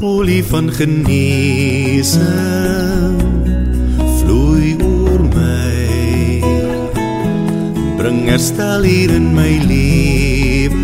[0.00, 2.22] olie van genesing
[4.20, 6.40] vloei oor my.
[7.96, 10.76] Bring herstel hier in my lewe.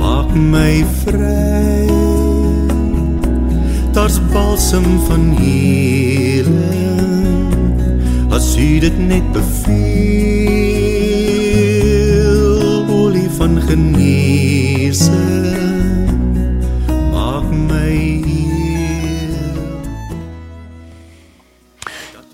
[0.00, 1.86] Maak my vry
[3.96, 6.52] daar's balsem van healing
[8.36, 9.64] as jy dit net beveel
[12.92, 15.75] olie van genesing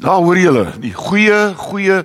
[0.03, 2.01] Nou hoor julle, die goeie goeie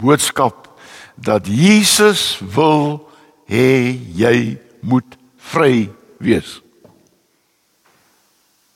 [0.00, 0.66] boodskap
[1.14, 3.06] dat Jesus wil
[3.46, 5.14] hê jy moet
[5.52, 5.86] vry
[6.18, 6.58] wees.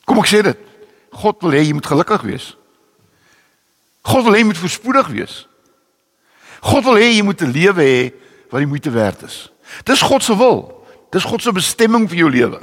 [0.07, 0.67] Kom ek sê dit.
[1.19, 2.47] God wil hê jy moet gelukkig wees.
[4.07, 5.37] God wil hê jy moet voorspoedig wees.
[6.63, 8.13] God wil hê jy moet 'n lewe hê
[8.51, 9.51] wat die moeite werd is.
[9.85, 10.87] Dis God se wil.
[11.11, 12.63] Dis God se bestemming vir jou lewe.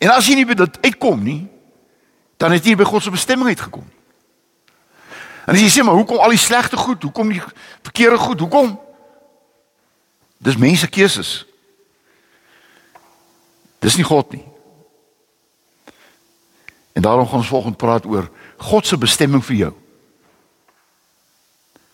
[0.00, 1.48] En as jy nie by dit uitkom nie,
[2.36, 3.84] dan het jy by God se bestemming uitgekom.
[5.44, 7.42] En as jy sê maar hoekom al die slegte goed, hoekom die
[7.84, 8.74] verkeerde goed, hoekom?
[10.44, 11.44] Dis mense keuses.
[13.84, 14.44] Dis nie God nie.
[16.94, 19.72] En daarom gaan ons volgende praat oor God se bestemming vir jou.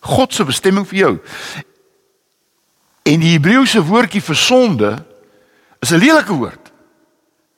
[0.01, 1.13] God se bestemming vir jou.
[3.03, 4.91] En die Hebreëse woordjie vir sonde
[5.81, 6.71] is 'n lelike woord.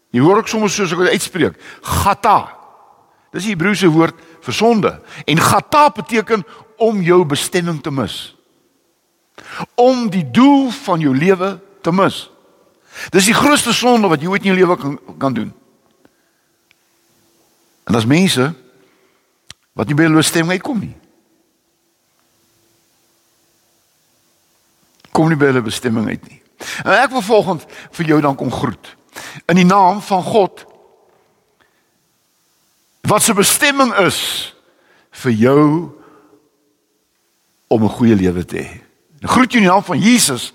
[0.09, 2.62] Jy hoor ek soms soos ek dit uitspreek, gata.
[3.33, 4.93] Dis die Hebreëse woord vir sonde.
[5.25, 6.45] En gata beteken
[6.77, 8.35] om jou bestemming te mis.
[9.75, 12.27] Om die doel van jou lewe te mis.
[13.09, 15.49] Dis die grootste sonde wat jy ooit in jou lewe kan kan doen.
[17.89, 18.53] En as mense
[19.73, 20.93] wat nie by hulle bestemming uitkom nie.
[25.13, 26.39] Kom nie by hulle bestemming uit nie.
[26.85, 27.65] En ek wil volgens
[27.97, 28.93] vir jou dan kom groet.
[29.49, 30.65] In die naam van God
[33.07, 34.19] wat se bestemming is
[35.11, 35.91] vir jou
[37.67, 38.81] om 'n goeie lewe te hê.
[39.21, 40.53] Ek groet jou in die naam van Jesus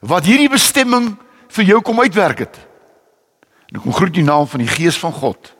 [0.00, 1.16] wat hierdie bestemming
[1.48, 2.56] vir jou kom uitwerk het.
[3.68, 5.54] En ek groet jou in die naam van die Gees van God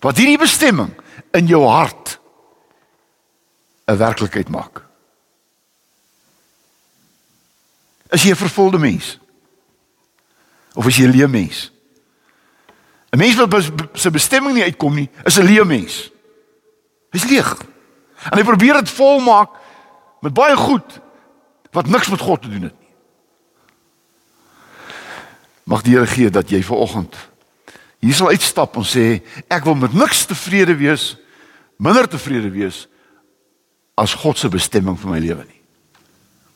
[0.00, 0.92] wat hierdie bestemming
[1.32, 2.18] in jou hart
[3.86, 4.84] 'n werklikheid maak.
[8.10, 9.18] Is jy 'n vervolgde mens?
[10.74, 11.73] Of is jy 'n leë mens?
[13.14, 16.10] 'n Mens wat bes, sy bestemming nie uitkom nie, is 'n leë mens.
[17.14, 17.62] Hy's leeg.
[18.30, 19.50] En hy probeer dit volmaak
[20.20, 21.00] met baie goed
[21.70, 22.90] wat niks met God te doen het nie.
[25.64, 27.14] Mag die Here gee dat jy vanoggend
[28.00, 31.16] hier sal uitstap en sê ek wil met niks tevrede wees,
[31.76, 32.84] minder tevrede wees
[33.96, 35.60] as God se bestemming vir my lewe nie.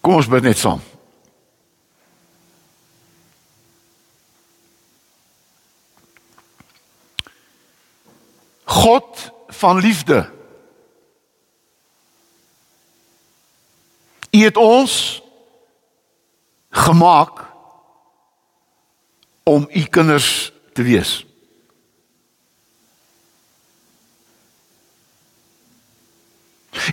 [0.03, 0.83] Kom ons bid net saam.
[8.69, 10.31] God van liefde.
[14.31, 15.23] U het ons
[16.71, 17.47] gemaak
[19.43, 21.25] om u kinders te wees.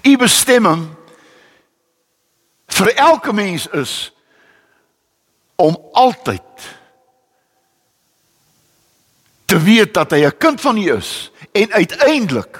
[0.03, 0.87] U bestemming
[2.71, 4.13] vir elke mens is
[5.55, 6.71] om altyd
[9.45, 12.57] te weet dat hy 'n kind van U is en uiteindelik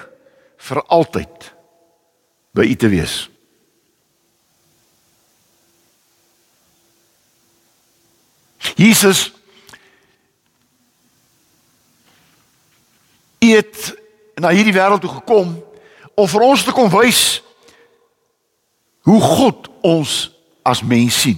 [0.68, 1.54] vir altyd
[2.56, 3.16] by U te wees.
[8.76, 9.28] Jesus
[13.46, 13.92] het
[14.40, 15.52] na hierdie wêreld toe gekom
[16.16, 17.42] om vir ons te kom wys
[19.06, 20.16] hoe God ons
[20.66, 21.38] as mens sien.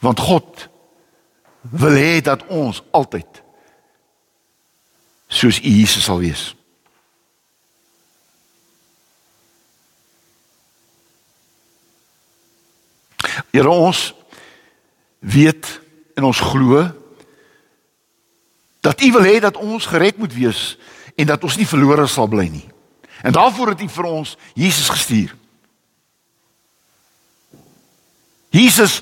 [0.00, 0.68] Want God
[1.70, 3.42] wil hê dat ons altyd
[5.28, 6.52] soos U Jesus sal wees.
[13.54, 14.12] Here ons
[15.18, 15.80] weet
[16.14, 16.84] en ons glo
[18.84, 20.74] dat U wil hê dat ons gered moet wees
[21.16, 22.66] en dat ons nie verlore sal bly nie.
[23.24, 25.32] En daarvoor het U vir ons Jesus gestuur.
[28.54, 29.00] Jesus,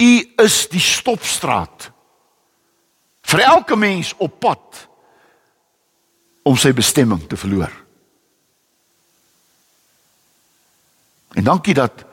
[0.00, 0.10] U
[0.42, 1.90] is die stopstraat
[3.28, 4.86] vir elke mens op pad
[6.48, 7.72] om sy bestemming te verloor.
[11.36, 12.06] En dankie dat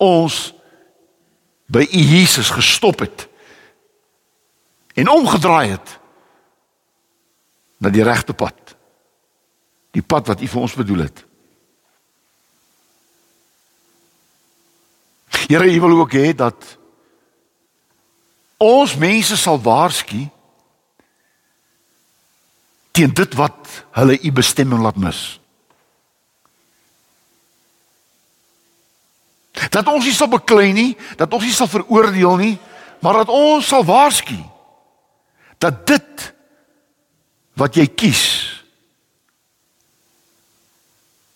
[0.00, 0.38] ons
[1.70, 3.26] by U Jesus gestop het
[4.96, 5.96] en omgedraai het
[7.80, 8.56] na die regte pad.
[9.92, 11.24] Die pad wat U vir ons bedoel het.
[15.50, 16.79] Here, U wil ook hê dat
[18.60, 20.26] ons mense sal waarsku
[22.92, 25.20] teen dit wat hulle U bestemming laat mis.
[29.70, 32.54] Dat ons nie sal beklei nie, dat ons nie sal veroordeel nie,
[33.00, 34.36] maar dat ons sal waarsku
[35.60, 36.28] dat dit
[37.60, 38.24] wat jy kies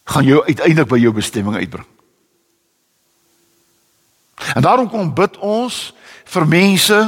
[0.09, 1.89] gaan jou uiteindelik by jou bestemming uitbring.
[4.55, 5.93] En daarom kom bid ons
[6.25, 6.99] vir mense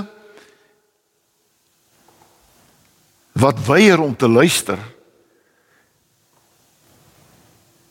[3.37, 4.79] wat weier om te luister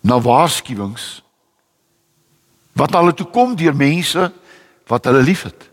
[0.01, 1.23] na waarskuwings
[2.75, 4.27] wat hulle toe kom deur mense
[4.91, 5.69] wat hulle liefhet.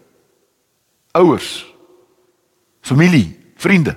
[1.19, 1.67] Ouers,
[2.81, 3.27] familie,
[3.61, 3.97] vriende.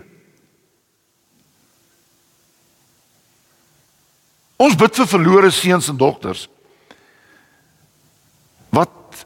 [4.57, 6.47] Ons bid vir verlore seuns en dogters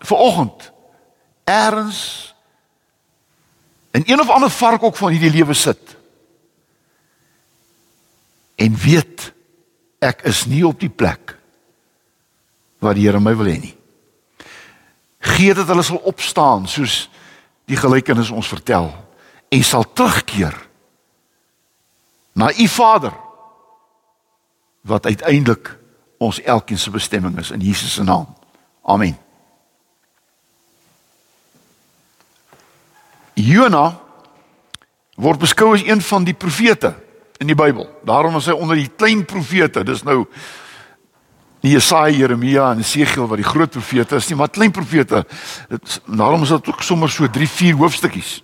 [0.09, 0.71] wat ver oggend
[1.45, 2.35] eers
[3.91, 5.95] in een of ander vark ook van hierdie lewe sit
[8.55, 9.33] en weet
[9.99, 11.37] ek is nie op die plek
[12.79, 13.75] waar die Here my wil hê nie.
[15.19, 17.09] Gee dat hulle sal opstaan soos
[17.67, 18.87] die gelykenis ons vertel
[19.51, 20.55] en sal terugkeer
[22.39, 23.13] na u Vader
[24.87, 25.73] wat uiteindelik
[26.19, 28.27] ons elkeen se bestemming is in Jesus se naam.
[28.83, 29.17] Amen.
[33.45, 33.99] Jona
[35.15, 36.93] word beskou as een van die profete
[37.39, 37.87] in die Bybel.
[38.03, 39.83] Daarom is hy onder die klein profete.
[39.83, 40.25] Dis nou
[41.61, 45.25] nie Jesaja, Jeremia en Esegiel wat die groot profete is nie, maar klein profete.
[45.71, 48.39] Dit daarom is dit ook sommer so 3, 4 hoofstukkies.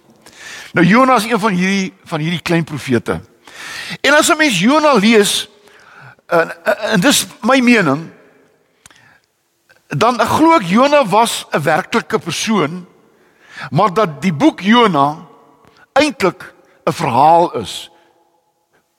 [0.76, 3.22] Nou Jona is een van hierdie van hierdie klein profete.
[4.02, 5.50] En as 'n mens Jona lees,
[6.28, 6.52] en,
[6.92, 8.12] en dis my mening
[9.88, 12.86] dan glo ek Jona was 'n werklike persoon
[13.72, 15.18] maar dat die boek Jona
[15.94, 16.54] eintlik
[16.86, 17.92] 'n verhaal is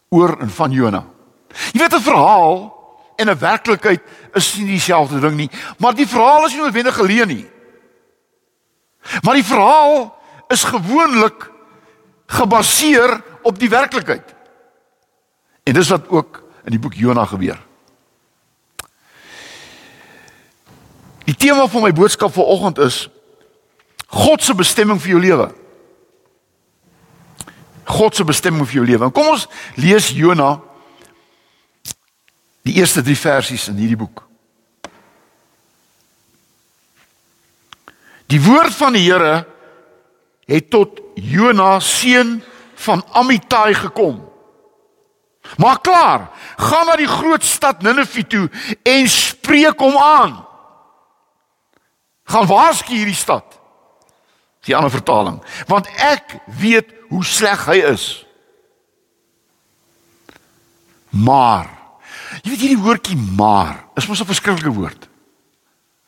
[0.09, 1.05] oor en van Jona.
[1.73, 2.75] Jy weet 'n verhaal
[3.17, 7.27] en 'n werklikheid is nie dieselfde ding nie, maar die verhaal is nie noodwendig geleë
[7.27, 7.47] nie.
[9.23, 10.19] Maar die verhaal
[10.49, 11.51] is gewoonlik
[12.27, 14.35] gebaseer op die werklikheid.
[15.63, 17.59] En dis wat ook in die boek Jona gebeur.
[21.25, 23.09] Die tema van my boodskap vanoggend is
[24.07, 25.49] God se bestemming vir jou lewe.
[27.87, 29.11] God se bestemming vir jou lewe.
[29.15, 29.47] Kom ons
[29.79, 30.57] lees Jona
[32.67, 34.25] die eerste 3 versies in hierdie boek.
[38.27, 39.45] Die woord van die Here
[40.51, 42.41] het tot Jona seun
[42.83, 44.19] van Amittai gekom.
[45.57, 46.27] Maar klaar,
[46.59, 48.49] gaan na die groot stad Ninive toe
[48.83, 50.35] en spreek hom aan.
[52.27, 53.56] Gaan waarsku hierdie stad.
[54.67, 55.39] Die ander vertaling,
[55.71, 58.27] want ek weet hoe sleg hy is.
[61.15, 61.71] Maar
[62.43, 65.09] jy weet hierdie woordjie maar is mos 'n verskriklike woord.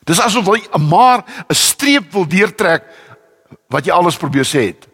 [0.05, 2.85] Dis asof hy 'n maar 'n streep wil deurtrek
[3.69, 4.89] wat jy alles probeer sê het.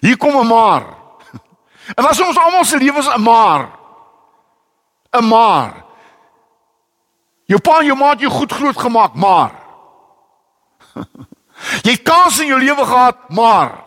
[0.00, 0.84] Hier kom 'n maar.
[1.98, 3.70] En as ons almal se lewens 'n maar
[5.12, 5.84] 'n maar.
[7.46, 9.52] Jou pa en jou ma het jou goed groot gemaak, maar
[11.82, 13.82] jy het kans in jou lewe gehad, maar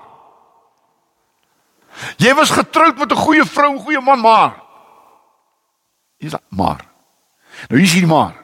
[2.17, 4.67] jy was getroud met 'n goeie vrou, 'n goeie man, maar
[6.17, 6.85] Dis maar.
[7.67, 8.35] Nou hier is hier maar.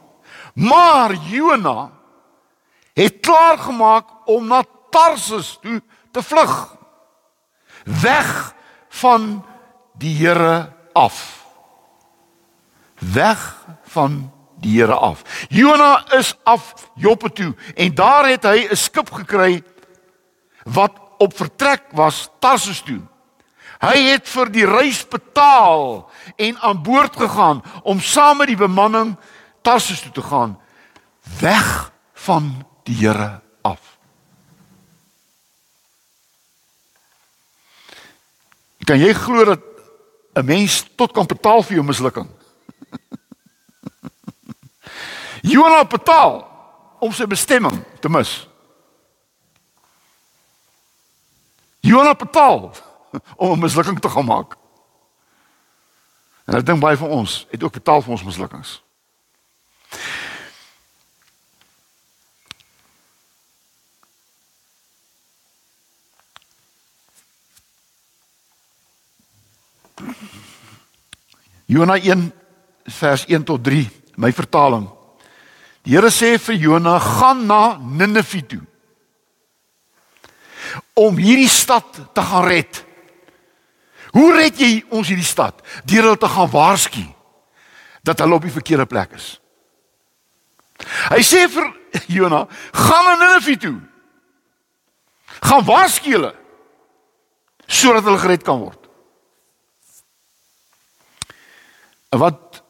[0.53, 1.91] Maar Jona
[2.93, 5.81] het klaar gemaak om na Tarsus toe
[6.11, 6.75] te vlug.
[7.83, 8.53] Weg
[8.89, 9.45] van
[9.93, 11.45] die Here af.
[12.97, 14.32] Weg van
[14.63, 15.23] die Here af.
[15.49, 19.63] Jona is af Joppe toe en daar het hy 'n skip gekry
[20.63, 23.01] wat op vertrek was Tarsus toe.
[23.83, 29.15] Hy het vir die reis betaal en aan boord gegaan om saam met die bemanning
[29.61, 30.59] Tarsus toe te gaan
[31.39, 33.79] weg van die Here af.
[38.83, 39.61] Kan jy glo dat
[40.35, 42.42] 'n mens tot kan betaal vir jou mislukking?
[45.43, 46.37] Jona betaal
[47.03, 48.31] om sy bestemming te mis.
[51.83, 52.71] Jona betaal
[53.35, 54.55] om 'n mislukking te gaan maak.
[56.45, 58.81] En ek dink baie van ons het ook betaal vir ons mislukkings.
[71.65, 72.33] Jona 1
[72.83, 75.02] vers 1 tot 3, my vertaling.
[75.83, 78.63] Die Here sê vir Jona, gaan na Ninive toe
[80.97, 82.79] om hierdie stad te gaan red.
[84.13, 85.59] Hoe red jy ons hierdie stad?
[85.89, 87.03] Deur hulle te gaan waarsku
[88.05, 89.27] dat hulle op die verkeerde plek is.
[91.11, 91.67] Hy sê vir
[92.11, 93.75] Jona, gaan na Ninive toe.
[95.43, 96.33] Gaan waarsku hulle
[97.67, 98.79] sodat hulle gered kan word.
[102.13, 102.61] En wat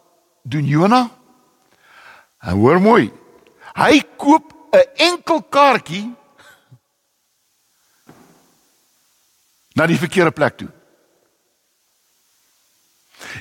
[0.47, 1.03] doen Jona?
[2.43, 3.11] En hoor mooi.
[3.73, 6.15] Hy koop 'n enkel kaartjie
[9.73, 10.71] na die verkeerde plek toe.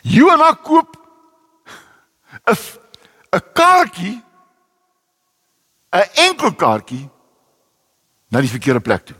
[0.02, 0.96] Jona koop
[2.46, 2.56] 'n
[3.36, 4.22] 'n kaartjie
[5.92, 7.08] 'n enkel kaartjie
[8.28, 9.16] na die verkeerde plek toe.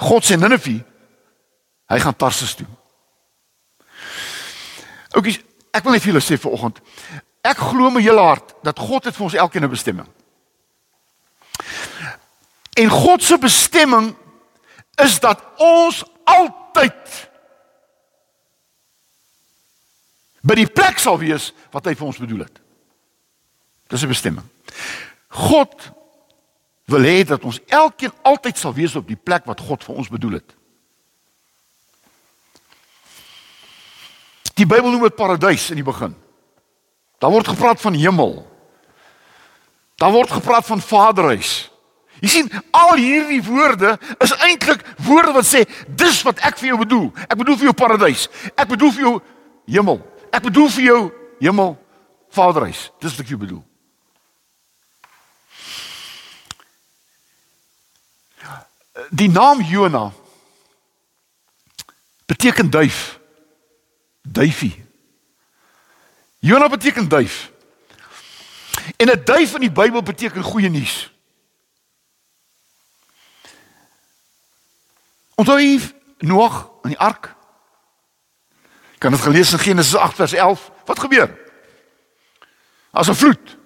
[0.00, 0.84] God sê Ninive,
[1.90, 2.66] hy gaan Tarsus toe.
[5.18, 5.40] Oukies,
[5.74, 6.78] ek wil net vir julle sê vanoggend,
[7.40, 10.08] ek glo met hele hart dat God het vir ons elkeen 'n bestemming.
[12.72, 14.16] En God se bestemming
[14.94, 17.28] is dat ons altyd
[20.40, 22.60] by die plek sal wees wat hy vir ons bedoel het.
[23.88, 24.46] Dis 'n bestemming.
[25.28, 25.90] God
[26.84, 30.08] wil hê dat ons elkeen altyd sal wees op die plek wat God vir ons
[30.08, 30.56] bedoel het.
[34.54, 36.14] Die Bybel noem dit paradys in die begin.
[37.20, 38.46] Daar word gepraat van hemel.
[40.00, 41.70] Daar word gepraat van vaderhuis.
[42.20, 46.78] Jy sien, al hierdie woorde is eintlik woorde wat sê dis wat ek vir jou
[46.80, 47.06] bedoel.
[47.28, 48.26] Ek bedoel vir jou paradys.
[48.54, 49.14] Ek bedoel vir jou
[49.76, 50.00] hemel.
[50.32, 51.00] Ek bedoel vir jou
[51.40, 51.74] hemel
[52.32, 52.86] vaderhuis.
[53.00, 53.62] Dis wat ek vir jou bedoel.
[59.16, 60.10] Die naam Jona
[62.28, 63.18] beteken duif.
[64.22, 64.76] Duifie.
[66.40, 67.52] Jona beteken duif.
[68.96, 71.12] En 'n duif in die Bybel beteken goeie nuus.
[75.34, 75.80] Onthou jy
[76.18, 77.34] Noag in die ark?
[78.98, 80.70] Kan dit gelees in Genesis 8 vers 11?
[80.84, 81.38] Wat gebeur?
[82.90, 83.56] As 'n vloed.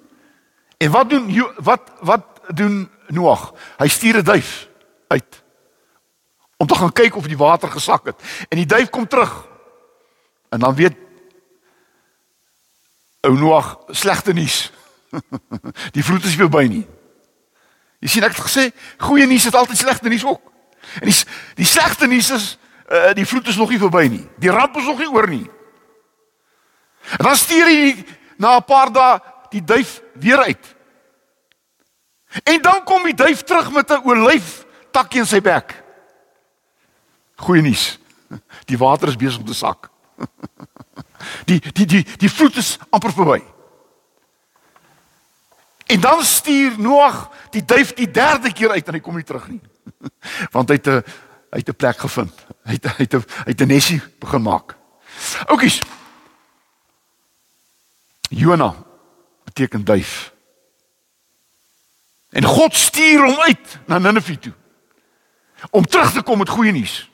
[0.77, 3.55] En wat doen wat wat doen Noag?
[3.77, 4.69] Hy stuur 'n duif
[5.09, 5.43] uit
[6.57, 8.23] om te gaan kyk of die water gesak het.
[8.49, 9.47] En die duif kom terug.
[10.49, 11.04] En dan weet
[13.25, 14.73] ou Noag slegte nuus.
[15.97, 16.85] die vloed is verby nie.
[18.05, 18.65] Jy sien ek het gesê
[19.01, 20.43] goeie nuus het altyd slegte nuus ook.
[21.01, 21.17] En die
[21.57, 22.49] die slegte nuus is
[22.91, 24.25] uh, die vloed is nog nie verby nie.
[24.43, 25.47] Die ramp is nog nie oor nie.
[27.19, 28.05] En dan stuur hy
[28.37, 30.75] na 'n paar dae die duif weer uit.
[32.43, 35.83] En dan kom die duif terug met 'n olyf takkie in sy bek.
[37.37, 37.99] Goeie nuus.
[38.65, 39.91] Die water is besig om te sak.
[41.45, 43.43] Die die die die vloed is amper verby.
[45.87, 49.49] En dan stuur Noag die duif die derde keer uit en hy kom nie terug
[49.49, 49.61] nie.
[50.55, 51.03] Want hy het 'n
[51.51, 52.47] hy het 'n plek gevind.
[52.65, 54.77] Hy het hy het 'n hy het 'n nesie begin maak.
[55.47, 55.81] Oukies.
[58.29, 58.75] Jona
[59.45, 60.33] beteken duif.
[62.31, 64.53] En God stuur hom uit na Ninive toe
[65.71, 67.11] om terug te kom met goeie nuus.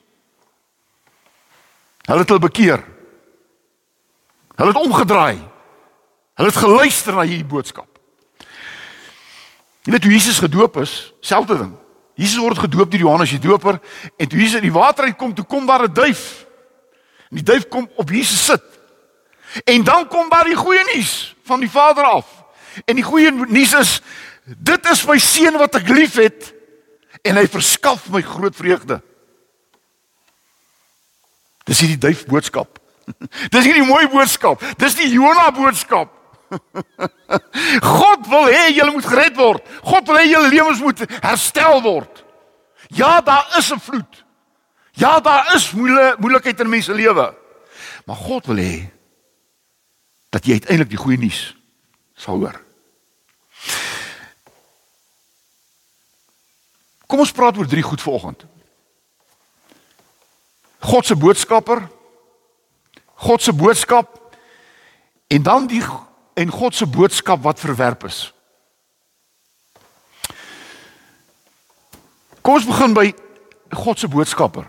[2.01, 2.83] Hulle het hulle bekeer.
[4.61, 5.39] Hulle het omgedraai.
[6.37, 7.87] Hulle het geluister na hierdie boodskap.
[9.81, 10.91] Jy weet hoe Jesus gedoop is,
[11.25, 11.71] selfde ding.
[12.13, 15.45] Jesus word gedoop deur Johannes die Doper en toe Jesus in die water uitkom, toe
[15.49, 16.45] kom daar 'n duif.
[17.31, 18.63] En die duif kom op Jesus sit.
[19.65, 22.27] En dan kom daar die goeie nuus van die Vader af.
[22.85, 24.01] En die goeie nuus is
[24.45, 26.53] dit is my seun wat ek liefhet
[27.21, 29.01] en hy verskaf my groot vreugde.
[31.63, 32.80] Dis hierdie duif boodskap.
[33.53, 34.63] Dis hierdie mooi boodskap.
[34.77, 36.17] Dis die Jona boodskap.
[37.97, 39.67] God wil hê julle moet gered word.
[39.87, 42.23] God wil hê julle lewens moet herstel word.
[42.91, 44.25] Ja, daar is 'n vloed.
[44.91, 47.35] Ja, daar is moeile moeilikheid in mense lewe.
[48.05, 48.89] Maar God wil hê
[50.29, 51.55] dat jy uiteindelik die goeie nuus
[52.15, 52.59] sal hoor.
[57.07, 58.45] Kom ons praat oor drie goed vanoggend.
[60.79, 61.83] God se boodskapper,
[63.21, 64.17] God se boodskap
[65.29, 65.83] en dan die
[66.33, 68.31] en God se boodskap wat verwerp is.
[72.41, 73.11] Kom ons begin by
[73.83, 74.65] God se boodskapper.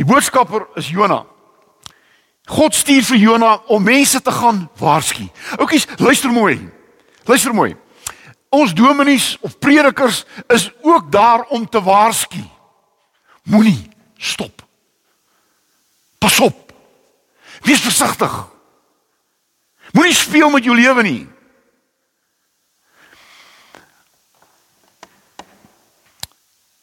[0.00, 1.20] Die boodskapper is Jona.
[2.50, 5.28] God stuur vir Jona om mense te gaan waarsku.
[5.58, 6.56] Oukies, luister mooi.
[7.28, 7.76] Luister mooi.
[8.50, 12.40] Ons dominees of predikers is ook daar om te waarsku.
[13.44, 14.64] Moenie stop.
[16.20, 16.72] Pas op.
[17.64, 18.32] Wees versigtig.
[19.92, 21.28] Moenie speel met jou lewe nie.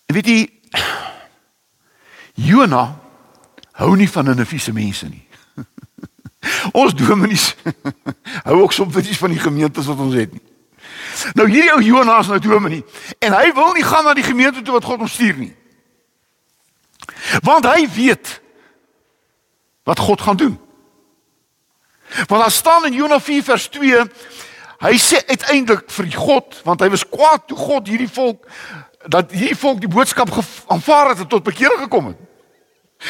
[0.07, 0.39] En weet jy
[2.33, 2.83] Jona
[3.77, 5.23] hou nie van Niniviese mense nie.
[6.81, 7.51] ons dominees
[8.47, 10.43] hou ook soms baie van die gemeentes wat ons het nie.
[11.37, 12.83] Nou hierdie ou Jona is nou dominee
[13.19, 15.53] en hy wil nie gaan na die gemeente toe wat God hom stuur nie.
[17.45, 18.37] Want hy weet
[19.87, 20.59] wat God gaan doen.
[22.27, 24.03] Want daar staan in Jona 4 vers 2
[24.77, 28.45] hy sê uiteindelik vir God want hy was kwaad toe God hierdie volk
[29.07, 30.31] dat hierdie volk die boodskap
[30.67, 32.19] aanvaar het en tot bekering gekom het.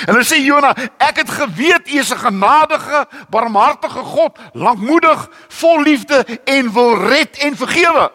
[0.06, 5.82] En dan sê Jona, ek het geweet U is 'n genadige, barmhartige God, lankmoedig, vol
[5.82, 8.12] liefde en wil red en vergewe.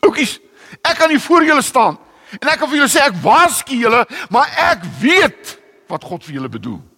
[0.00, 0.38] Oukies,
[0.80, 1.98] ek kan hier voor julle staan
[2.40, 5.58] en ek kan vir julle sê ek waarsku julle, maar ek weet
[5.88, 6.93] wat God vir julle bedoel.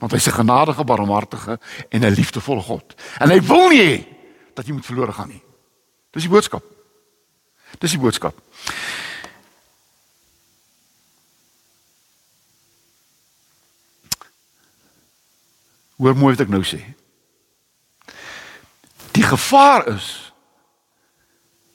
[0.00, 2.94] Want hy's 'n genadige, barmhartige en 'n liefdevolle God.
[3.18, 4.06] En hy wil nie hê
[4.54, 5.42] dat jy moet verlore gaan nie.
[6.10, 6.64] Dis die boodskap.
[7.78, 8.34] Dis die boodskap.
[16.00, 16.80] Hoor mooi wat ek nou sê.
[19.12, 20.32] Die gevaar is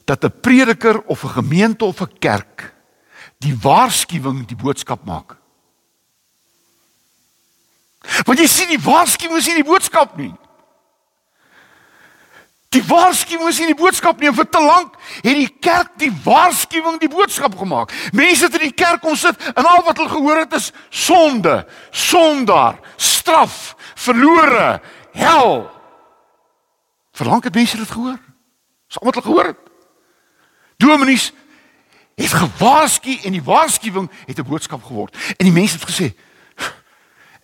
[0.06, 2.74] dat 'n prediker of 'n gemeente of 'n kerk
[3.38, 5.38] die waarskuwing die boodskap maak.
[8.26, 10.34] Want jy sien die waarskuwing is nie die boodskap nie.
[12.76, 14.32] Die waarskuwing is nie die boodskap nie.
[14.36, 17.94] Vir te lank het die kerk die waarskuwing die boodskap gemaak.
[18.16, 21.62] Mense het in die kerk kom sit en al wat hulle gehoor het is sonde,
[21.92, 24.82] sondaar, straf, verlore,
[25.16, 25.56] hel.
[27.16, 28.20] Vir lank het mense dit gehoor.
[28.90, 29.62] Dis al wat hulle gehoor het.
[30.84, 31.32] Dominees
[32.16, 35.16] het gewaarsku en die waarskuwing het 'n boodskap geword.
[35.38, 36.16] En die mense het gesê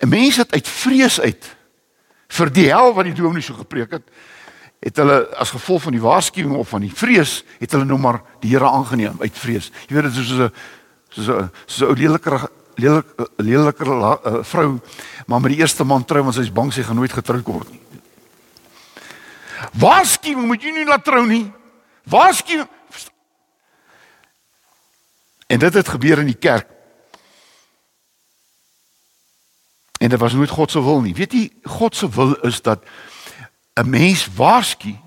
[0.01, 1.55] 'n mens het uit vrees uit
[2.27, 4.03] vir die hel wat die dominee so gepreek het,
[4.79, 8.21] het hulle as gevolg van die waarskuwing of van die vrees het hulle nou maar
[8.39, 9.71] die Here aangeneem uit vrees.
[9.87, 10.51] Jy weet dit is soos 'n
[11.09, 13.05] soos 'n soos 'n ou leliker lelik
[13.37, 14.79] leliker uh, vrou
[15.27, 17.69] maar met die eerste man trou want sy is bang sy gaan nooit getroud word
[17.69, 17.81] nie.
[19.73, 21.51] Waarskuwing moet jy nie laat trou nie.
[22.03, 22.67] Waarskuwing
[25.51, 26.67] En dit het gebeur in die kerk.
[30.01, 31.13] En dit was nooit God se wil nie.
[31.13, 32.83] Weet jy, God se wil is dat
[33.73, 34.97] 'n mens waarsku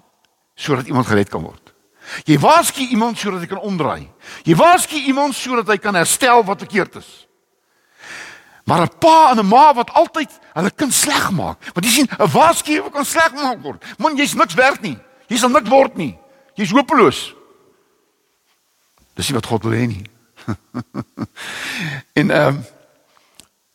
[0.54, 1.74] sodat iemand gered kan word.
[2.24, 4.10] Jy waarsku iemand sodat hy kan omdraai.
[4.42, 7.26] Jy waarsku iemand sodat hy kan herstel wat verkeerd is.
[8.64, 11.58] Maar 'n pa en 'n ma wat altyd hulle kind sleg maak.
[11.72, 13.84] Want jy sien, 'n waarskuwing kan sleg maak word.
[13.98, 14.98] Man, jy's niks werd nie.
[15.26, 16.18] Jy sal niks word nie.
[16.54, 17.34] Jy's hopeloos.
[19.14, 20.06] Dis nie wat God wil hê nie.
[22.20, 22.64] en ehm um,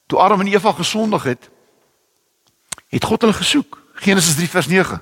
[0.09, 1.49] toe Adam en Eva gesondig het,
[2.89, 3.77] het God hulle gesoek.
[3.99, 4.97] Genesis 3 vers 9.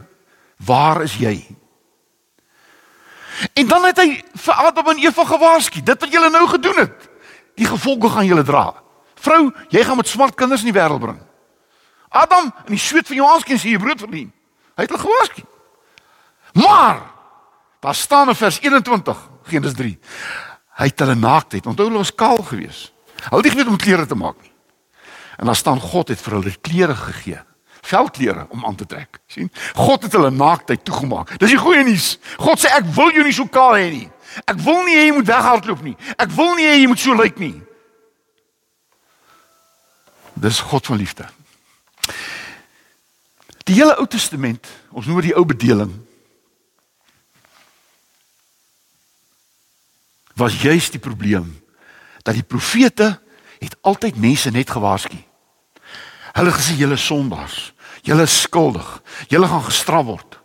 [0.65, 1.37] Waar is jy?
[3.53, 7.07] En dan het hy vir Adam en Eva gewaarsku, dit wat julle nou gedoen het,
[7.55, 8.65] die gevolge gaan julle dra.
[9.21, 11.21] Vrou, jy gaan met swart kinders in die wêreld bring.
[12.09, 14.33] Adam, in die sweet van jou aanskens hier brood verdien.
[14.75, 15.45] Hy het hulle gewaarsku.
[16.57, 17.01] Maar
[17.85, 19.95] daar staan in vers 21, Genesis 3.
[20.81, 22.93] Hy het hulle naaktheid, onthou hulle was kaal geweest.
[23.29, 24.53] Hulle het nie geweet om klere te maak nie.
[25.37, 27.41] En dan staan God het vir hulle klere gegee
[27.87, 29.19] veldklere om aan te trek.
[29.27, 29.51] sien?
[29.75, 31.37] God het hulle naaktheid toegemaak.
[31.39, 32.17] Dis die goeie nuus.
[32.37, 34.07] God sê ek wil jou nie so kaal hê nie.
[34.43, 35.95] Ek wil nie hê jy moet weghardloop nie.
[36.19, 37.55] Ek wil nie hê jy moet so lyk nie.
[40.37, 41.29] Dis God van liefde.
[43.67, 45.91] Die hele Ou Testament, ons noem dit die ou bedeling.
[50.37, 51.49] Was juist die probleem
[52.21, 53.15] dat die profete
[53.57, 55.17] het altyd mense net gewaarsku.
[56.37, 57.73] Hulle gesê julle sondaars.
[58.05, 59.01] Julle is skuldig.
[59.27, 60.37] Julle gaan gestraf word.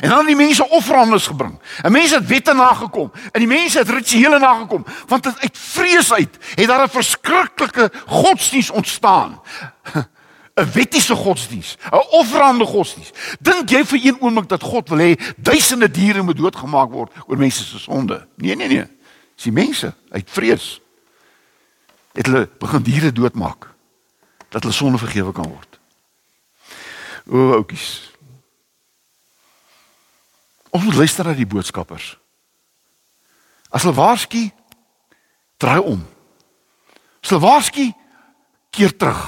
[0.00, 1.54] En dan het die mense offerandes gebring.
[1.82, 3.12] En mense het wette nagekom.
[3.32, 4.84] En die mense het rituele nagekom.
[5.06, 9.40] Want uit vrees uit het daar 'n verskriklike godsdiens ontstaan.
[10.56, 13.10] 'n Wettiese godsdiens, 'n offerande godsdiens.
[13.40, 17.36] Dink jy vir een oomblik dat God wil hê duisende diere moet doodgemaak word oor
[17.36, 18.26] mense se sonde?
[18.36, 18.86] Nee, nee, nee.
[19.34, 20.80] Dis die mense uit vrees
[22.12, 23.75] het hulle begin diere doodmaak
[24.56, 25.80] dat hulle sonde vergewe kan word.
[27.28, 28.12] O, oukies.
[30.70, 32.14] Ons moet luister na die boodskappers.
[33.68, 34.46] As hulle waarsku,
[35.60, 36.00] draai om.
[37.20, 37.84] As hulle waarsku,
[38.72, 39.20] keer terug.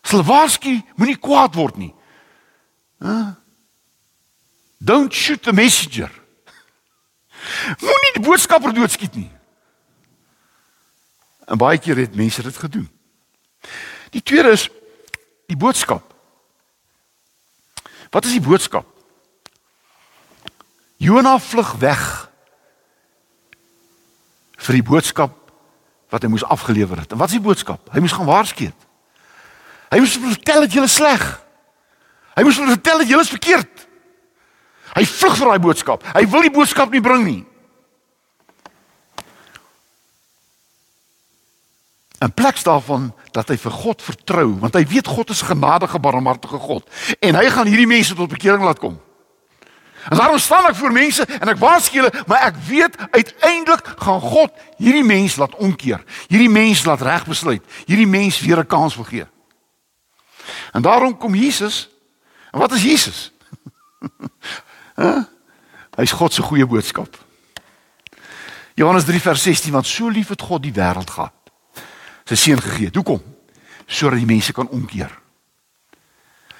[0.00, 1.92] As hulle waarsku, moenie kwaad word nie.
[3.04, 3.34] Huh?
[4.80, 6.08] Don't shoot the messenger.
[7.84, 9.28] Moenie die boodskapper doodskiet nie.
[11.44, 12.88] En baie keer het mense dit gedoen.
[14.14, 14.68] Die tweede is
[15.48, 16.08] die boodskap
[18.10, 18.86] Wat is die boodskap?
[20.98, 22.04] Jona vlug weg
[24.58, 25.34] vir die boodskap
[26.08, 27.12] wat hy moes afgelewer het.
[27.12, 27.84] En wat is die boodskap?
[27.92, 28.70] Hy moes gaan waarsku.
[29.92, 31.26] Hy moes vertel dat jy is sleg.
[32.34, 33.84] Hy moes vertel dat jy is verkeerd.
[34.96, 36.08] Hy vlug vir daai boodskap.
[36.16, 37.42] Hy wil die boodskap nie bring nie.
[42.18, 46.58] In plaas daarvan dat hy vir God vertrou, want hy weet God is genadige, barmhartige
[46.58, 46.88] God
[47.20, 48.98] en hy gaan hierdie mense tot bekering laat kom.
[50.08, 54.20] En daarom staan ek voor mense en ek waarsku hulle, maar ek weet uiteindelik gaan
[54.20, 56.02] God hierdie mens laat omkeer.
[56.26, 57.62] Hierdie mens laat reg besluit.
[57.86, 59.26] Hierdie mens weer 'n kans wil gee.
[60.72, 61.88] En daarom kom Jesus.
[62.50, 63.32] En wat is Jesus?
[65.02, 65.22] huh?
[65.96, 67.18] Hy's God se goeie boodskap.
[68.74, 71.32] Johannes 3 vers 16 want so lief het God die wêreld gehad.
[72.28, 72.92] Sy seun gegee.
[72.92, 73.22] Hoekom?
[73.86, 75.12] Sodat die mense kan omkeer.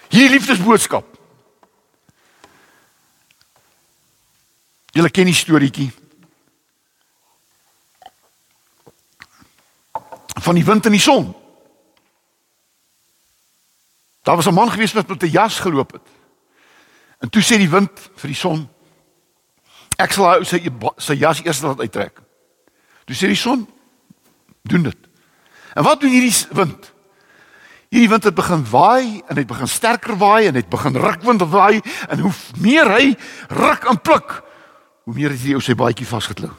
[0.08, 1.18] Hierdie liefdesboodskap
[4.98, 5.90] Julle ken die storieetjie.
[10.42, 11.28] Van die wind en die son.
[14.26, 16.06] Daar was 'n man gewees wat met 'n jas geloop het.
[17.18, 18.68] En toe sê die wind vir die son:
[19.96, 22.20] "Ek sal hy sy sy jas eers laat uittrek."
[23.04, 23.68] Toe sê die son:
[24.62, 25.07] "Doen dit."
[25.78, 26.92] En wat doen hierdie wind?
[27.88, 31.80] Hierdie wind het begin waai en dit begin sterker waai en dit begin rukwind waai
[32.08, 33.16] en hoe meer hy
[33.48, 34.42] ruk en pluk,
[35.06, 36.50] hoe meer het hy op sy baadjie vasgeklou.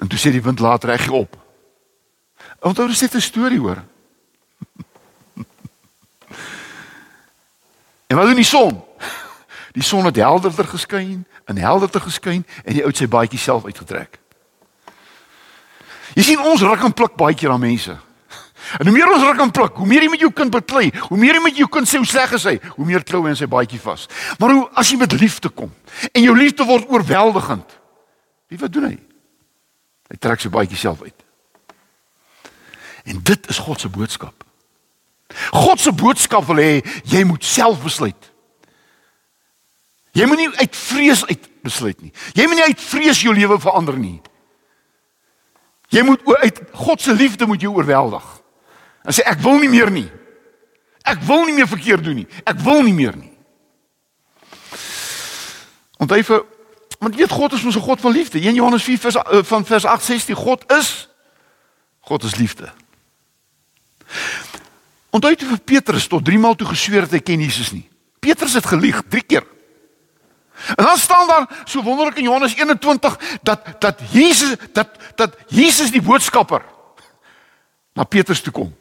[0.00, 1.36] En toe sê die wind laat reg op.
[2.64, 3.84] Onthou dis net 'n storie hoor.
[8.08, 8.82] en wat doen die son?
[9.76, 14.23] Die son het helderder geskyn, en helderder geskyn en hy uit sy baadjie self uitgetrek.
[16.14, 17.94] Jy sien ons ruk en pluk baie keer aan mense.
[18.78, 21.18] En hoe meer ons ruk en pluk, hoe meer jy met jou kind beklei, hoe
[21.20, 23.38] meer jy met jou kind sê hoe sleg is hy, hoe meer klou hy in
[23.38, 24.06] sy baadjie vas.
[24.40, 25.72] Maar hoe as jy met liefde kom
[26.10, 27.76] en jou liefde word oorweldigend.
[28.50, 28.96] Wie wat doen hy?
[30.10, 31.26] Hy trek sy baadjie self uit.
[33.04, 34.44] En dit is God se boodskap.
[35.52, 38.30] God se boodskap wil hê jy moet self besluit.
[40.14, 42.12] Jy moet nie uit vrees uit besluit nie.
[42.38, 44.20] Jy moet nie uit vrees jou lewe verander nie.
[45.94, 48.24] Jy moet uit God se liefde moet jou oorweldig.
[49.04, 50.08] En sê ek wil nie meer nie.
[51.04, 52.28] Ek wil nie meer verkeerd doen nie.
[52.48, 53.30] Ek wil nie meer nie.
[56.00, 56.44] Want hy vir
[57.04, 58.40] want weet God is mos 'n God van liefde.
[58.40, 61.08] 1 Johannes 4 vers uh, van vers 8 sê die God is
[62.00, 62.72] God is liefde.
[65.10, 67.88] Onthou jy vir Petrus tot 3 maal toe gesweer het hy ken Jesus nie.
[68.20, 69.44] Petrus het gelieg 3 keer.
[70.76, 75.90] En dan staan daar so wonderlik in Johannes 21 dat dat Jesus dat dat Jesus
[75.90, 76.62] die boodskapper
[77.92, 78.76] na Petrus toe kom.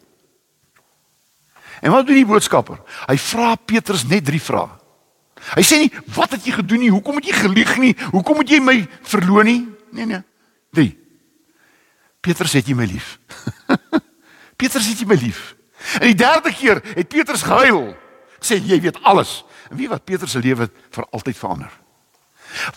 [1.81, 2.79] En wat doen die boodskapper?
[3.05, 4.69] Hy vra Petrus net drie vrae.
[5.53, 6.91] Hy sê nie wat het jy gedoen nie?
[6.93, 7.91] Hoekom het jy gelieg nie?
[8.13, 9.61] Hoekom het jy my verloon nie?
[9.91, 10.21] Nee nee.
[10.71, 10.93] Drie.
[12.23, 13.17] Petrus het jy my lief.
[14.61, 15.51] Petrus het jy my lief.
[15.99, 17.91] En die derde keer het Petrus gehuil.
[18.39, 19.41] Sê jy weet alles.
[19.73, 21.71] En wie wat Petrus se lewe vir altyd verander.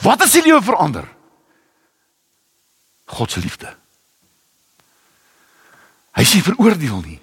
[0.01, 1.05] Wat is sy lewe verander?
[3.13, 3.69] God se liefde.
[6.17, 7.19] Hy sê veroordeel nie.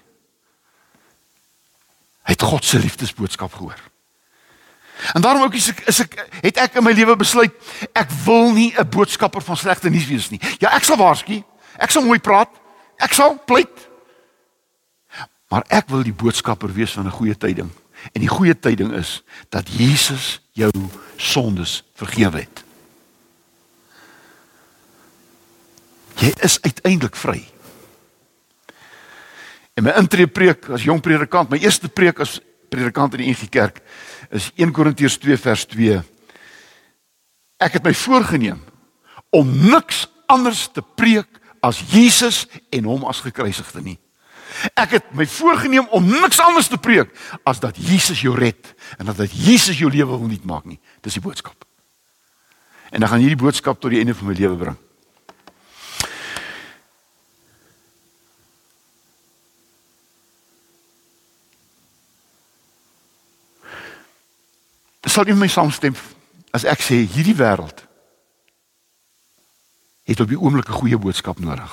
[2.30, 3.82] Hy het God se liefdesboodskap gehoor.
[5.18, 7.58] En daarom ook is ek, is ek het ek in my lewe besluit
[7.98, 10.40] ek wil nie 'n boodskapper van slegte nuus wees nie.
[10.62, 11.42] Ja, ek sal waarsku.
[11.82, 12.54] Ek sal mooi praat.
[13.02, 13.90] Ek sal pleit.
[15.50, 17.74] Maar ek wil die boodskapper wees van 'n goeie tyding.
[18.12, 19.22] En die goeie tyding is
[19.54, 20.72] dat Jesus jou
[21.16, 22.63] sondes vergewe het.
[26.20, 27.39] Jy is uiteindelik vry.
[29.74, 32.38] En my intree preek as jong predikant, my eerste preek as
[32.70, 33.82] predikant in die NG Kerk
[34.34, 36.02] is 1 Korintiërs 2 vers 2.
[37.63, 38.62] Ek het my voorgenem
[39.34, 43.98] om niks anders te preek as Jesus en hom as gekruisigde nie.
[44.74, 47.12] Ek het my voorgenem om niks anders te preek
[47.44, 50.80] as dat Jesus jou red en dat dat Jesus jou lewe wil nuut maak nie.
[51.02, 51.66] Dis die boodskap.
[52.92, 54.78] En dan gaan hierdie boodskap tot die einde van my lewe bring.
[65.13, 65.94] sal jy my saamstem
[66.58, 67.84] as ek sê hierdie wêreld
[70.10, 71.72] het op die oomblik 'n goeie boodskap nodig.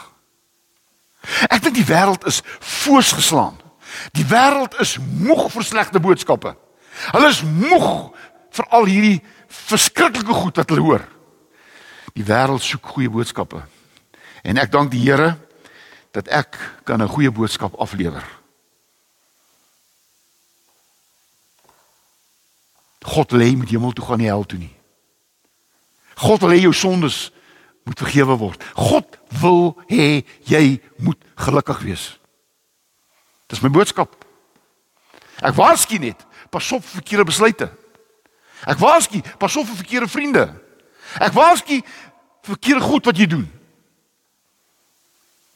[1.48, 3.58] Ek dink die wêreld is voorsgeslaan.
[4.16, 6.54] Die wêreld is moeg vir slegte boodskappe.
[7.12, 8.14] Hulle is moeg
[8.56, 11.04] vir al hierdie verskriklike goed wat hulle hoor.
[12.16, 13.62] Die wêreld soek goeie boodskappe.
[14.42, 15.36] En ek dank die Here
[16.16, 18.24] dat ek kan 'n goeie boodskap aflewer.
[23.00, 24.74] God jy moet hemel toe gaan nie hel toe nie.
[26.16, 27.30] God wil hê jou sondes
[27.84, 28.64] moet vergewe word.
[28.74, 32.06] God wil hê jy moet gelukkig wees.
[33.50, 34.14] Dis my boodskap.
[35.40, 36.18] Ek waarsku net,
[36.50, 37.70] pas op vir verkeerde besluite.
[38.68, 40.44] Ek waarsku, pas op vir verkeerde vriende.
[41.18, 43.46] Ek waarsku vir verkeerde goed wat jy doen.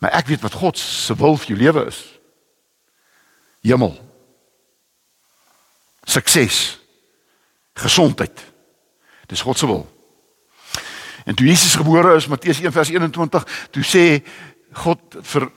[0.00, 2.00] Maar ek weet wat God se wil vir jou lewe is.
[3.64, 3.94] Hemel.
[6.04, 6.78] Sukses.
[7.74, 8.44] Gesondheid.
[9.26, 9.86] Dis God se wil.
[11.24, 14.24] En toe Jesus gebore is, Matteus 1:21, toe sê
[14.72, 15.50] God vir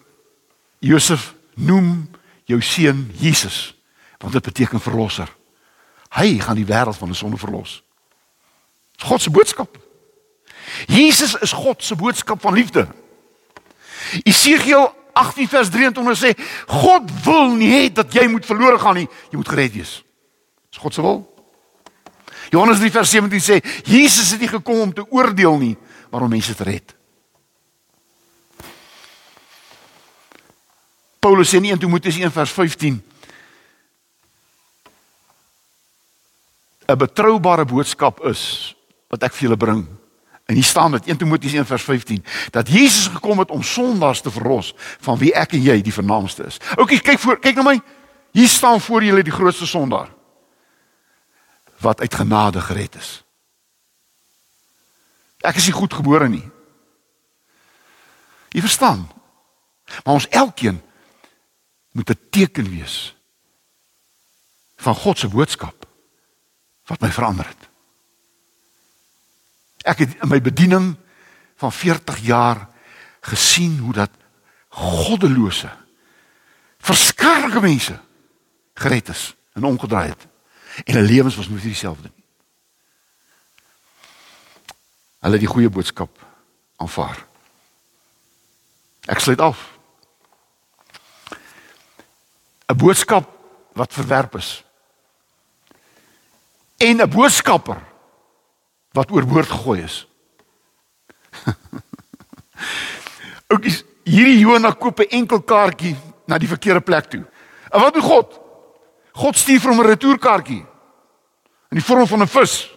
[0.79, 2.09] Josef: "Noem
[2.45, 3.75] jou seun Jesus,
[4.17, 5.35] want dit beteken verlosser.
[6.09, 7.83] Hy gaan die wêreld van die sonde verlos."
[8.97, 9.77] God se boodskap.
[10.87, 12.87] Jesus is God se boodskap van liefde.
[14.23, 16.33] Esegiel 18 vers 23 sê
[16.67, 20.03] God wil nie hê dat jy moet verlore gaan nie, jy moet gered wees.
[20.69, 21.36] Dis God se wil.
[22.49, 25.75] Johannes 3 vers 17 sê Jesus het nie gekom om te oordeel nie,
[26.11, 26.95] maar om mense te red.
[31.19, 33.03] Paulus sê in Timoteus 1 vers 15
[36.87, 38.75] 'n betroubare boodskap is
[39.11, 39.87] wat ek vir julle bring.
[40.47, 44.21] En hier staan dit 1 Timoteus 1 vers 15 dat Jesus gekom het om sondaars
[44.21, 46.59] te verlos van wie ek en jy die vernaamste is.
[46.77, 47.81] OK, kyk voor, kyk na my.
[48.31, 50.16] Hier staan voor julle die grootste sondaar
[51.79, 53.23] wat uit genade gered is.
[55.45, 56.45] Ek is nie goed gebore nie.
[58.49, 59.05] Jy verstaan?
[60.03, 60.81] Maar ons elkeen
[61.91, 63.15] moet 'n teken wees
[64.75, 65.85] van God se boodskap
[66.85, 67.69] wat my verander het.
[69.77, 70.95] Ek het in my bediening
[71.55, 72.67] van 40 jaar
[73.19, 74.11] gesien hoe dat
[74.69, 75.71] goddelose
[76.77, 77.99] verskrikkelike mense
[78.73, 80.27] gered is en omgedraai het.
[80.83, 82.11] En hulle lewens was nooit dieselfde.
[85.19, 86.25] Hulle het die goeie boodskap
[86.75, 87.25] aanvaar.
[89.05, 89.77] Ek sluit af.
[92.67, 93.31] 'n Boodskap
[93.73, 94.63] wat verwerp is.
[96.77, 97.81] En 'n boodskapper
[98.91, 100.07] wat oorboord gegooi is.
[103.51, 107.25] Ook is hierdie Jona koop 'n enkel kaartjie na die verkeerde plek toe.
[107.69, 108.39] En wat doen God?
[109.17, 110.63] God stuur vir hom 'n retourkaartjie
[111.71, 112.69] in die vorm van 'n vis.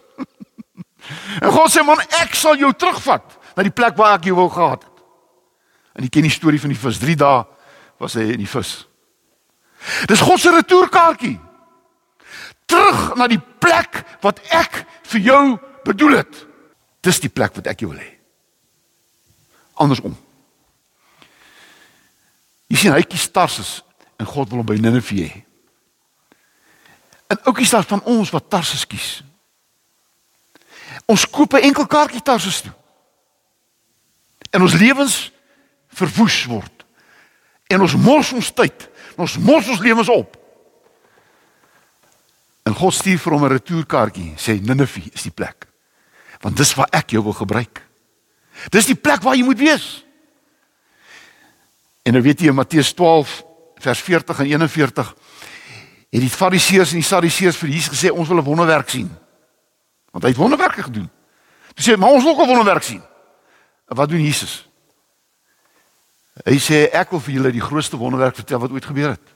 [1.43, 4.49] en God sê man, ek sal jou terugvat na die plek waar ek jou wou
[4.49, 5.03] gehad het.
[5.95, 6.99] En jy ken die storie van die vis.
[6.99, 7.43] 3 dae
[7.99, 8.87] was hy in die vis.
[10.07, 11.39] Dis God se retourkaartjie.
[12.65, 15.43] Terug na die plek wat ek vir jou
[15.85, 16.47] bedoel het.
[17.01, 18.11] Dis die plek wat ek jou wil hê.
[19.81, 20.15] Andersom.
[22.71, 23.81] Jy sien hy kies Tarsus
[24.21, 25.31] en God wil hom by Ninive hê.
[27.43, 29.23] Ook is daar van ons wat Tarsus kies.
[31.05, 32.73] Ons koop 'n enkel kaartjie Tarsus toe.
[34.49, 35.31] En ons lewens
[35.87, 36.85] verwoes word.
[37.67, 40.37] En ons mors ons tyd, ons mors ons lewens op.
[42.63, 45.67] En God stuur vir hom 'n retourkaartjie, sê Ninive is die plek.
[46.39, 47.87] Want dis waar ek jou wil gebruik.
[48.69, 50.05] Dis die plek waar jy moet wees.
[52.03, 53.43] En nou weet jy in Matteus 12
[53.75, 55.15] vers 40 en 41
[56.11, 59.09] het die fariseërs en die sadiseërs vir Jesus gesê ons wil 'n wonderwerk sien.
[60.11, 61.09] Want hy het wonderwerke gedoen.
[61.75, 63.01] Hulle sê maar ons wil ook 'n wonderwerk sien.
[63.87, 64.67] En wat doen Jesus?
[66.43, 69.27] Hy sê ek wil vir julle die grootste wonderwerk vertel wat ooit gebeur het.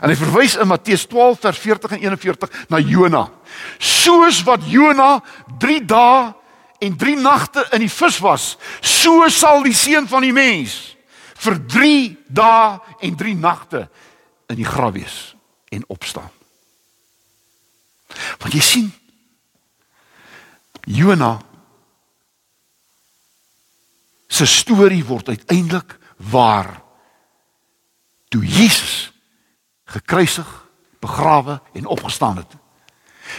[0.00, 3.30] En hy verwys in Matteus 12 vers 40 en 41 na Jona.
[3.78, 5.22] Soos wat Jona
[5.58, 6.34] 3 dae
[6.78, 10.96] en 3 nagte in die vis was, so sal die seun van die mens
[11.34, 13.88] vir 3 dae en 3 nagte
[14.48, 15.34] in die graf wees
[15.74, 16.30] en opstaan.
[18.38, 18.92] Want jy sien
[20.84, 21.38] Jona
[24.28, 26.82] se storie word uiteindelik waar
[28.28, 29.12] toe Jesus
[29.84, 30.48] gekruisig,
[31.00, 32.56] begrawe en opgestaan het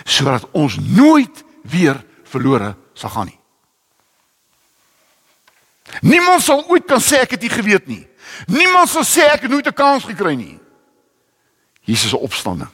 [0.04, 3.40] sodat ons nooit weer verlore sal gaan nie.
[6.02, 8.02] Niemand sal ooit kan sê ek het nie geweet nie.
[8.52, 10.60] Niemand sal sê ek het nooit 'n kans gekry nie.
[11.86, 12.70] Jesus se opstanding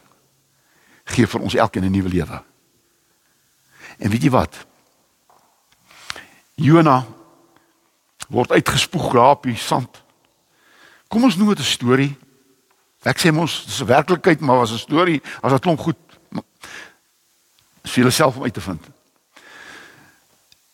[1.11, 2.43] gee vir ons elkeen 'n nuwe lewe.
[3.97, 4.65] En weet jy wat?
[6.55, 7.05] Jona
[8.27, 10.03] word uitgespoeg daar op die sand.
[11.07, 12.17] Kom ons noem dit 'n storie.
[13.03, 15.97] Ek sê mos dis 'n werklikheid, maar was 'n storie, as dit klink goed.
[17.81, 18.87] Dis vir jouself om uit te vind.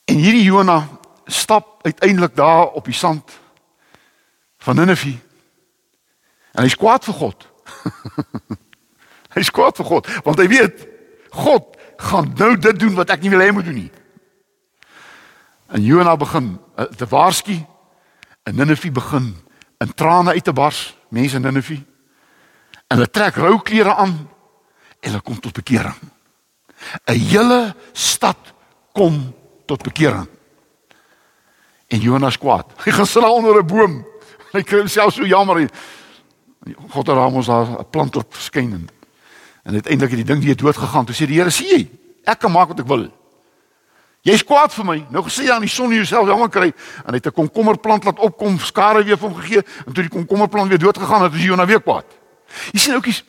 [0.05, 0.87] En hierdie Jona
[1.25, 3.39] stap uiteindelik daar op die sand
[4.57, 5.17] van Ninive.
[6.51, 7.47] En hy's kwaad vir God.
[9.37, 10.85] Hy's kwaad vir God, want hy weet
[11.37, 13.91] God gaan nou dit doen wat ek nie wil hê hy moet doen nie.
[15.73, 17.57] En Jona begin uh, te waarsku
[18.47, 19.33] en Ninive begin
[19.83, 21.81] in trane uit te bars, mense in Ninive.
[22.87, 24.15] En hulle trek rou klere aan
[25.01, 25.97] en hulle kom tot bekering.
[27.09, 28.37] 'n Hele stad
[28.93, 29.33] kom
[29.65, 30.27] tot bekering.
[31.87, 32.71] En Jonas kwaad.
[32.85, 34.05] Hy gaan sit daar onder 'n boom.
[34.53, 35.69] Hy kry homself so jammer.
[36.65, 38.89] God het hom ons 'n plant op verskyn en,
[39.63, 41.05] en uiteindelik het die ding weer dood gegaan.
[41.05, 41.89] Toe sê die Here: "Sien jy,
[42.23, 43.11] ek kan maak wat ek wil."
[44.21, 44.97] Jy's kwaad vir my.
[45.09, 46.73] Nou gesê jy aan die son jouself jammer kry
[47.05, 50.09] en hy het 'n komkommerplant laat opkom, skare weer vir hom gegee en toe die
[50.09, 52.05] komkommerplant weer dood gegaan het, is Jona weer kwaad.
[52.73, 53.23] Jy sien oukies,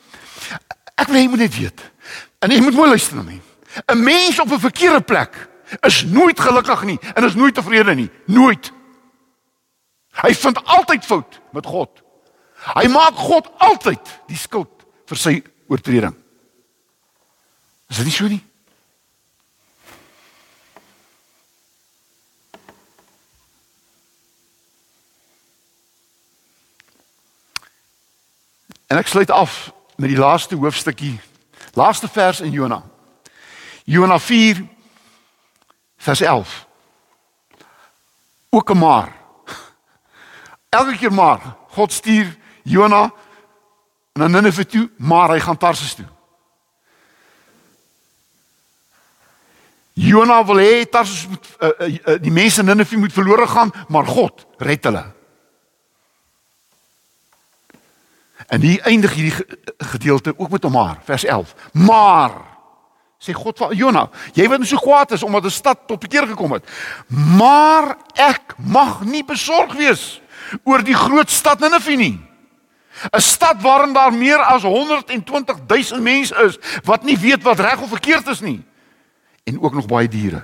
[0.95, 1.91] ek wil hê jy moet net weet.
[2.39, 3.39] En jy moet mooi luister na my.
[3.87, 5.49] 'n Mens op 'n verkeerde plek
[5.81, 8.09] is nooit gelukkig nie en is nooit tevrede nie.
[8.25, 8.71] Nooit.
[10.11, 12.01] Hy vind altyd fout met God.
[12.59, 15.35] Hy maak God altyd die skuld vir sy
[15.71, 16.15] oortreding.
[17.89, 18.43] Is dit nie so nie?
[28.89, 29.69] En ek sluit af
[30.01, 31.19] met die laaste hoofstukkie,
[31.77, 32.81] laaste vers in Jona.
[33.85, 34.63] Jona 4
[35.97, 36.65] vers 11.
[38.49, 39.13] Ook 'n maar.
[40.69, 43.11] Elke keer maar God stuur Jona
[44.13, 46.07] na Ninive toe, maar hy gaan Tarsus toe.
[49.99, 54.07] Jona wil hê Tarsus moet uh, uh, die mense in Ninive moet verlore gaan, maar
[54.07, 55.05] God red hulle.
[58.47, 59.45] En hier eindig hierdie
[59.77, 61.53] gedeelte ook met 'n maar, vers 11.
[61.71, 62.31] Maar
[63.19, 66.51] sê God vir Jona, jy wat so kwaad is omdat 'n stad tot bekeer gekom
[66.51, 66.63] het.
[67.07, 70.21] Maar ek mag nie besorg wees
[70.63, 72.28] oor die groot stad Ninive nie.
[73.11, 77.81] 'n Stad waarin daar meer as 120 000 mense is wat nie weet wat reg
[77.81, 78.63] of verkeerd is nie
[79.43, 80.43] en ook nog baie diere.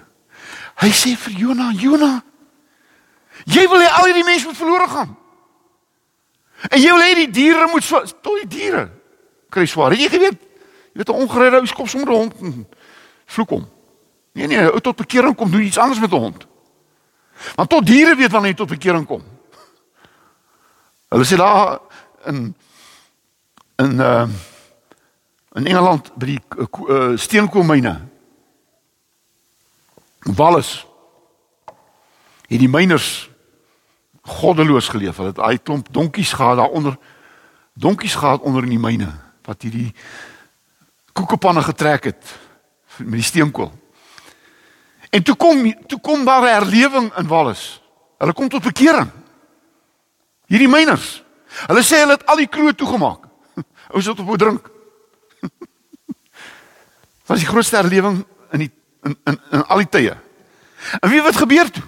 [0.75, 2.23] Hy sê vir Jona, Jona,
[3.45, 5.13] jy wil hê al hierdie mense moet verlore gaan.
[6.71, 8.89] En jy wil hê die diere moet so tot die diere
[9.53, 9.93] kry swaar.
[9.93, 10.41] Het jy geweet?
[10.95, 12.65] Jy weet 'n ongeredde ou skop sommer 'n hond
[13.25, 13.69] vloek hom.
[14.34, 16.47] Nee nee, ou tot bekering kom doen iets anders met 'n hond.
[17.55, 19.23] Want tot diere weet wanneer jy tot bekering kom.
[21.10, 21.79] Hulle sê daar
[22.25, 22.55] in
[23.75, 24.27] in uh
[25.55, 27.93] in Engeland by die uh, steenkoolmyne.
[30.35, 30.85] Wallis.
[32.49, 33.29] Het die myners
[34.21, 35.15] goddeloos geleef.
[35.15, 36.97] Hulle het daai klomp donkies gehad daaronder.
[37.73, 39.13] Donkies gehad onder in die myne
[39.45, 39.93] wat hierdie
[41.13, 42.35] koekepanne getrek het
[42.97, 43.71] met die steenkool.
[45.09, 47.81] En toe kom toe kom daar 'n herlewing in Wallis.
[48.17, 49.11] Hulle kom tot bekering.
[50.47, 51.23] Hierdie myners.
[51.65, 53.28] Hulle sê hulle het al die kroe toegemaak.
[53.96, 54.70] Ons het op wou drink.
[57.30, 58.72] Was die grootste herlewing in die
[59.06, 60.15] in in, in al die tye.
[61.00, 61.84] En wie wat gebeur toe?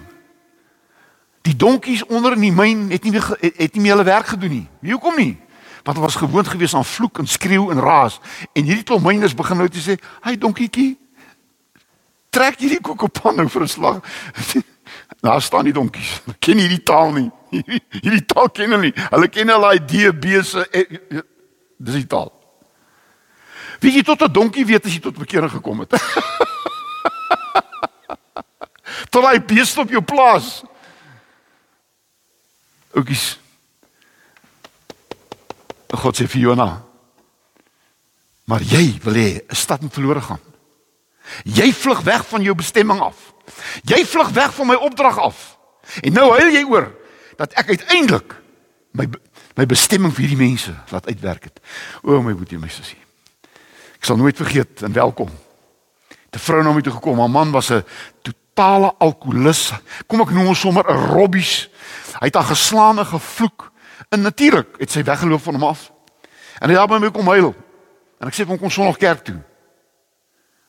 [1.46, 4.50] Die donkies onder in die myn het nie meer het nie meer hulle werk gedoen
[4.50, 4.66] nie.
[4.80, 5.34] Wie hoekom nie?
[5.82, 8.18] Want hulle was gewoond geweest aan vloek en skreeu en raas
[8.52, 10.98] en hierdie klomp myners begin nou te sê, "Hy donkietjie,
[12.30, 14.00] trek hierdie kokopan nou vir 'n slag."
[15.20, 16.20] Daar staan die donkies.
[16.38, 17.30] Ken hierdie taal nie.
[17.50, 18.94] Hierdie taal ken hulle nie.
[19.10, 21.22] Hulle ken al daai DB se eh, eh,
[21.78, 22.32] dis die taal.
[23.80, 25.94] Wie jy tot 'n donkie weet as jy tot bekering gekom het.
[29.12, 30.62] tot hy beest op jou plaas.
[32.94, 33.38] Oukies.
[35.88, 36.82] God sê vir Jona.
[38.48, 40.40] Maar jy wil hê 'n stad moet verlore gaan.
[41.44, 43.32] Jy vlug weg van jou bestemming af.
[43.84, 45.58] Jy vlug weg van my opdrag af.
[46.00, 46.98] En nou huil jy oor
[47.38, 48.36] dat ek uiteindelik
[48.98, 49.06] my
[49.58, 51.56] my bestemming vir hierdie mense laat uitwerk het.
[52.06, 52.98] O my boetie my sussie.
[53.98, 55.30] Ek sal nooit vergeet en welkom.
[56.30, 57.82] 'n Vrou na my toe gekom, haar man was 'n
[58.22, 59.74] totale alkoholist.
[60.06, 61.68] Kom ek noem hom sommer 'n robbies.
[62.20, 63.72] Hy het haar geslaan en gevloek.
[64.08, 65.92] En natuurlik het sy weggeloop van hom af.
[66.60, 67.54] En hy het by my kom huil.
[68.20, 69.42] En ek sê vir hom kom Sondag kerk toe.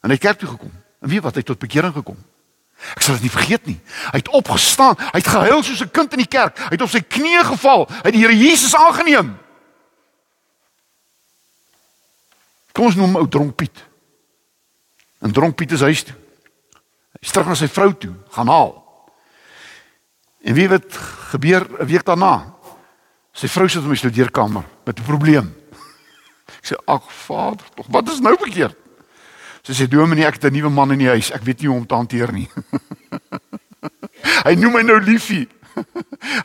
[0.01, 0.71] En hy kerk toe gekom.
[1.01, 2.17] En weet wat, hy het tot bekering gekom.
[2.95, 3.77] Ek sal dit nie vergeet nie.
[4.11, 6.57] Hy het opgestaan, hy het gehuil soos 'n kind in die kerk.
[6.57, 9.37] Hy het op sy knieë geval, hy het die Here Jesus aangeneem.
[12.71, 13.85] Kom ons noem ou dronk Piet.
[15.21, 16.15] En dronk Piet is huis toe.
[17.19, 18.75] Hy stap na sy vrou toe, gaan haal.
[20.41, 20.97] En wie weet
[21.31, 22.55] gebeur 'n week daarna?
[23.33, 25.55] Sy vrou sit in my studeerkamer met 'n probleem.
[26.57, 28.75] Ek sê: "Ag Vader, tog, wat is nou verkeerd?"
[29.61, 31.31] Sy sê: "Dominee, ek het 'n nuwe man in die huis.
[31.31, 32.49] Ek weet nie hoe om te hanteer nie."
[34.47, 35.47] hy noem my nou liefie.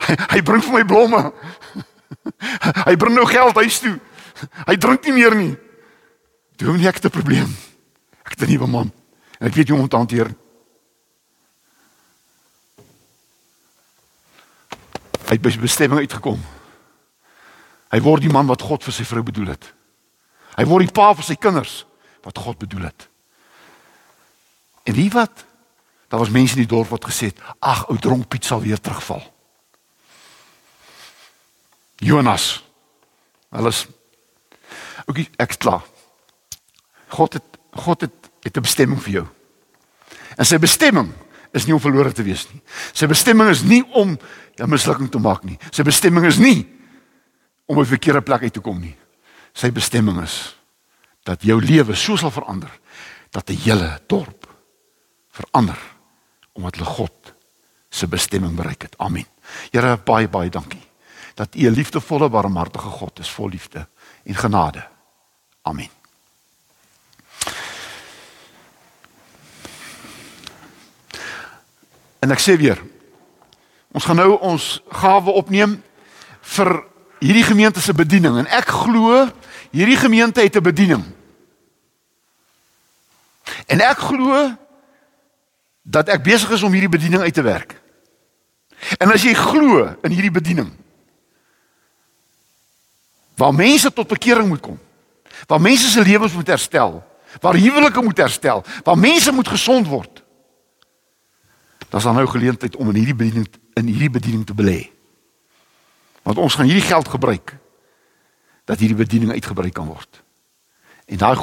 [0.07, 1.33] hy, hy bring vir my blomme.
[2.87, 3.99] hy bring nou geld huis toe.
[4.67, 5.55] Hy drink nie meer nie.
[6.57, 7.55] Dominee, ek het 'n probleem.
[8.25, 8.91] Ek het 'n nuwe man.
[9.39, 10.35] En ek weet hoe om te hanteer.
[15.25, 16.39] Hy het by sy bestemming uitgekom.
[17.89, 19.73] Hy word die man wat God vir sy vrou bedoel het.
[20.55, 21.85] Hy word die pa vir sy kinders
[22.25, 23.07] wat God bedoel het.
[24.83, 25.45] En wie wat?
[26.09, 28.79] Daar was mense in die dorp wat gesê het: "Ag, ou dronk Piet sal weer
[28.79, 29.23] terugval."
[31.95, 32.63] Jonas.
[33.49, 33.87] Hulle is
[35.05, 35.83] Okay, ek's klaar.
[37.13, 37.43] God het
[37.75, 39.25] God het, het 'n bestemming vir jou.
[40.37, 41.11] En sy bestemming
[41.51, 42.61] is nie om verlore te wees nie.
[42.93, 44.17] Sy bestemming is nie om
[44.57, 45.59] 'n mislukking te maak nie.
[45.71, 46.67] Sy bestemming is nie
[47.65, 48.95] om 'n verkeerde plek uit te kom nie.
[49.53, 50.54] Sy bestemming is
[51.25, 52.71] dat jou lewe so sal verander
[53.33, 54.47] dat 'n hele dorp
[55.31, 55.77] verander
[56.53, 57.33] omdat hulle God
[57.89, 58.97] se bestemming bereik het.
[58.97, 59.25] Amen.
[59.71, 60.83] Here baie baie dankie
[61.35, 63.87] dat U 'n liefdevolle, barmhartige God is, vol liefde
[64.23, 64.87] en genade.
[65.61, 65.89] Amen.
[72.19, 72.81] En ek sê weer,
[73.91, 75.83] ons gaan nou ons gawe opneem
[76.41, 76.83] vir
[77.19, 79.29] hierdie gemeente se bediening en ek glo
[79.71, 81.14] hierdie gemeente het 'n bediening.
[83.65, 84.45] En ek glo
[85.85, 87.77] dat ek besig is om hierdie bediening uit te werk.
[88.97, 90.71] En as jy glo in hierdie bediening
[93.35, 94.77] waar mense tot bekering moet kom,
[95.47, 97.01] waar mense se lewens moet herstel,
[97.43, 100.23] waar huwelike moet herstel, waar mense moet gesond word.
[101.89, 104.87] Dan is daar nou geleentheid om in hierdie bediening in hierdie bediening te belê.
[106.23, 107.57] Want ons gaan hierdie geld gebruik
[108.65, 110.23] dat hierdie bediening uitgebrei kan word.
[111.05, 111.35] En daai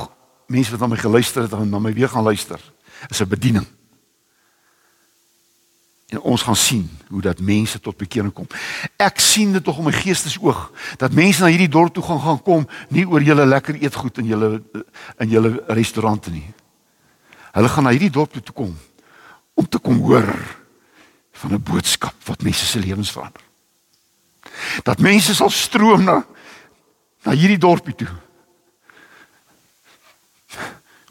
[0.53, 2.61] mense wat na my geluister het en na my weer gaan luister,
[3.09, 3.67] is 'n bediening.
[6.13, 8.47] En ons gaan sien hoe dat mense tot bekering kom.
[8.97, 12.43] Ek sien dit tog om my geestesoog dat mense na hierdie dorp toe gaan gaan
[12.43, 14.63] kom nie oor julle lekker eetgoed in julle
[15.19, 16.53] in julle restaurante nie.
[17.53, 18.77] Hulle gaan na hierdie dorp toe kom
[19.55, 20.29] om te kom hoor
[21.33, 23.43] van 'n boodskap wat mense se lewens verander.
[24.83, 26.27] Dat mense sal stroom na
[27.23, 28.11] na hierdie dorpie toe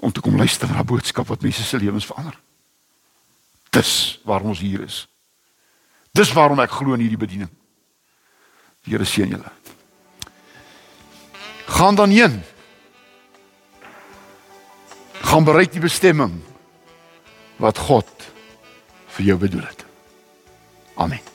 [0.02, 2.40] om te kom luister na 'n boodskap wat mense se lewens verander.
[3.70, 5.08] Dis waarom ons hier is.
[6.12, 7.50] Dis waarom ek glo in hierdie bediening.
[8.84, 9.52] Die Here seën julle.
[11.66, 12.44] Gaan dan heen.
[15.22, 16.42] Gaan bereik die bestemming
[17.62, 18.10] wat God
[19.08, 19.86] vir jou bedoel het.
[20.96, 21.31] Amen.